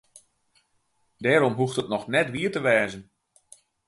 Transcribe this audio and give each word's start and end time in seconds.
Dêrom 1.23 1.55
hoecht 1.59 1.79
it 1.81 1.91
noch 1.93 2.07
net 2.13 2.27
wier 2.33 2.51
te 2.53 2.61
wêzen. 2.65 3.03